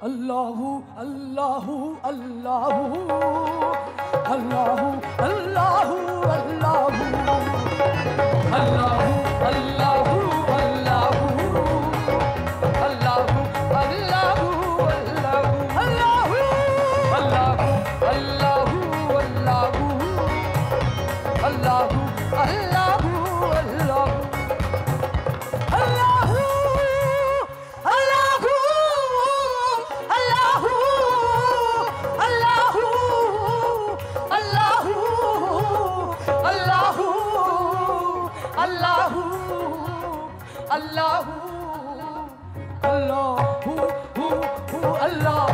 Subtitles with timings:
[0.00, 3.10] Allahu, Allahu, Allahu,
[4.30, 6.07] Allahu, Allahu.
[40.70, 42.28] Allahu,
[42.84, 43.72] Allahu,
[45.00, 45.47] Allahu.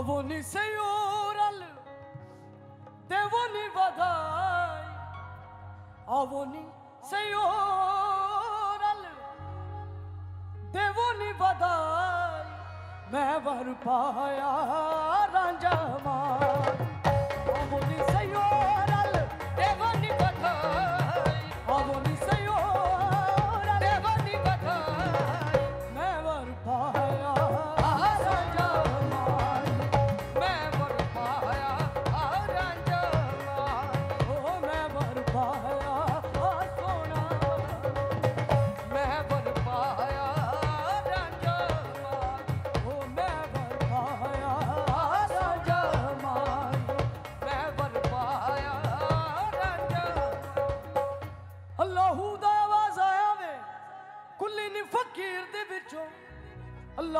[0.00, 1.58] Avoni seioral,
[3.06, 4.84] devoni vadai,
[6.08, 6.64] avoni
[7.10, 9.02] seioral,
[10.72, 12.48] devoni vadai,
[13.12, 14.50] ਮੈਂ ਵਰ ਪਾਇਆ
[15.32, 15.70] ਰਾਂਝਾ
[16.04, 16.49] ਮਾਂ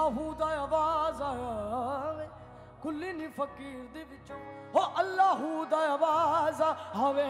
[0.01, 2.27] ਲਾਹੂ ਦਾ ਆਵਾਜ਼ ਆਵੇ
[2.83, 4.37] ਕੁੱਲੀ ਨੀ ਫਕੀਰ ਦੇ ਵਿੱਚੋਂ
[4.75, 7.25] ਹੋ ਅੱਲਾਹੂ ਦਾ ਆਵਾਜ਼ ਆਵੇ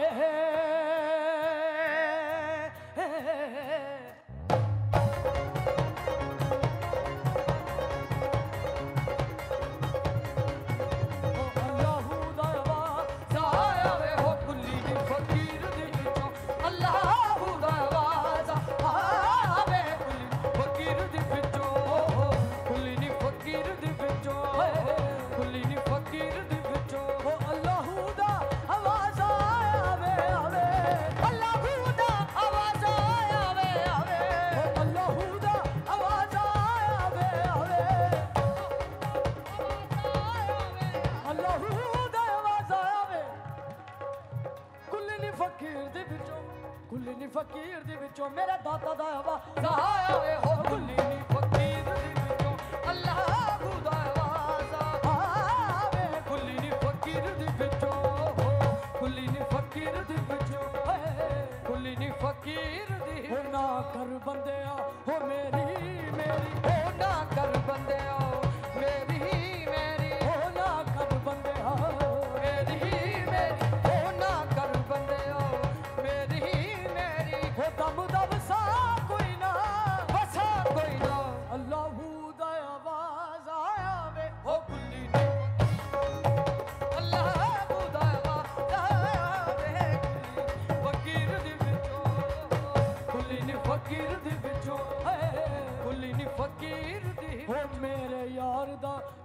[48.21, 49.00] जो मेरा दादा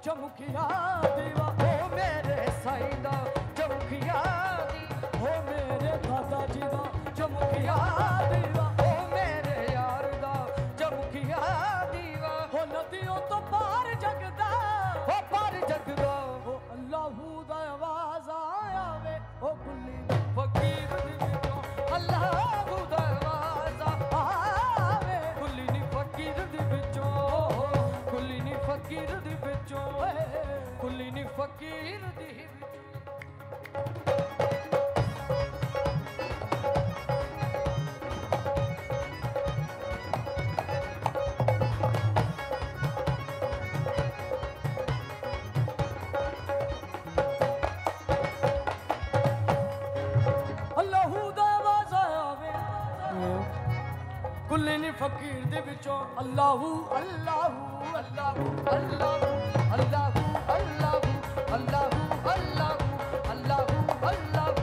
[0.03, 0.69] ਚਮਕੀਆ
[1.17, 3.13] ਦੀਵਾ ਹੋ ਮੇਰੇ ਸਾਈਂ ਦਾ
[3.57, 4.23] ਚਮਕੀਆ
[4.73, 4.87] ਦੀ।
[5.19, 6.85] ਹੋ ਮੇਰੇ ਦਾਦਾ ਜੀ ਦਾ
[7.17, 7.77] ਚਮਕੀਆ
[8.33, 8.66] ਦੀਵਾ
[54.57, 59.27] ਕੁੱਲੇ ਨੀ ਫਕੀਰ ਦੇ ਵਿੱਚੋਂ ਅੱਲਾਹੂ ਅੱਲਾਹੂ ਅੱਲਾਹੂ ਅੱਲਾਹੂ
[59.73, 61.03] ਅੱਲਾਹੂ ਅੱਲਾਹੂ
[61.55, 62.87] ਅੱਲਾਹੂ ਅੱਲਾਹੂ
[63.25, 64.55] ਅੱਲਾਹੂ ਅੱਲਾਹੂ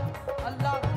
[0.45, 0.95] ਅੱਲਾਹੂ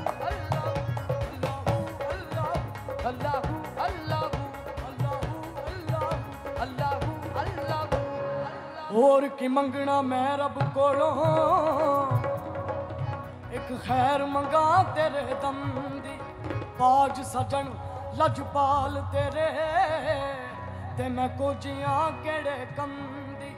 [3.09, 3.59] ਅੱਲਾਹੂ
[3.91, 4.39] ਅੱਲਾਹੂ
[4.81, 6.17] ਅੱਲਾਹੂ ਅੱਲਾਹੂ
[6.63, 7.11] ਅੱਲਾਹੂ
[7.41, 11.11] ਅੱਲਾਹੂ ਹੋਰ ਕੀ ਮੰਗਣਾ ਮੈਂ ਰੱਬ ਕੋਲੋਂ
[13.53, 15.61] ਇੱਕ ਖੈਰ ਮੰਗਾ ਤੇਰੇ ਦਮ
[16.01, 16.19] ਦੀ
[16.81, 17.71] ਬਾਜ ਸਜਣ
[18.19, 19.47] ਲਜਪਾਲ ਤੇਰੇ
[20.99, 22.95] ਤੇ ਮੈਂ ਕੋਜੀਆਂ ਕਿਹੜੇ ਕੰਮ
[23.41, 23.55] ਦੀ?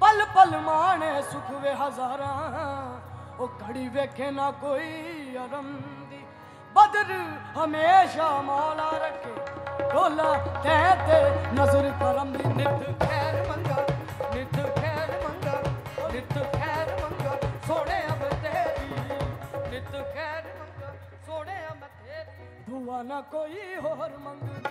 [0.00, 3.00] ਪਲ ਪਲ ਮਾਣੇ ਸੁਖ ਵੇ ਹਜ਼ਾਰਾਂ,
[3.40, 5.72] ਉਹ ਘੜੀ ਵੇਖੇ ਨਾ ਕੋਈ ਅਰਮ
[6.10, 6.24] ਦੀ।
[6.74, 7.12] ਬਦਰ
[7.56, 9.34] ਹਮੇਸ਼ਾ ਮੌਲਾ ਰੱਖੇ
[9.92, 10.32] ਢੋਲਾ
[10.64, 11.20] ਤੈ ਤੇ
[11.54, 13.86] ਨਜ਼ਰ ਕਰਮ ਦੀ ਨਿਤ ਖੈਰ ਮੰਗਾ,
[14.34, 14.56] ਨਿਤ
[22.84, 24.70] ਦੁਆ ਨਾ ਕੋਈ ਹੋਰ ਮੰਗਦੀ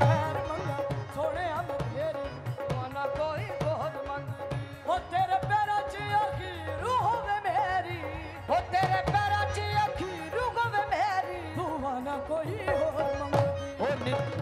[0.00, 0.76] ਖੈਰ ਮੰਗਾ
[1.14, 2.28] ਸੋਹਣਿਆ ਮੈਂ ਤੇਰੀ
[2.60, 8.00] ਦੁਆ ਨਾ ਕੋਈ ਹੋਰ ਮੰਗਦੀ ਹੋ ਤੇਰੇ ਪੈਰਾਂ 'ਚ ਅਖੀਰ ਹੋਵੇ ਮੇਰੀ।
[8.48, 14.40] ਹੋ ਤੇਰੇ ਪੈਰਾਂ 'ਚ ਅਖੀਰ ਹੋਵੇ ਮੇਰੀ। ਦੁਆ ਨਾ ਕੋਈ ਹੋਰ ਮੰਗਦੀ ਹੋ ਨਿਤ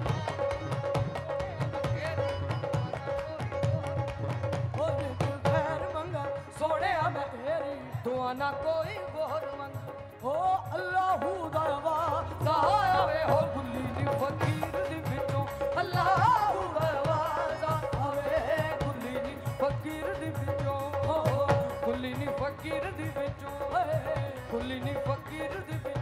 [4.78, 6.26] ਹੋ ਨਿਤ ਖੈਰ ਮੰਗਾ
[6.58, 7.74] ਸੋਹਣਿਆ ਮੈਂ ਤੇਰੀ
[8.04, 8.95] ਦੁਆ ਨਾ ਕੋਈ
[22.46, 25.95] ਫਕੀਰ ਦੀ ਵਿੱਚੋਂ ਏ ਗੁੱਲੀ ਦੀ ਫਕੀਰ ਦੀ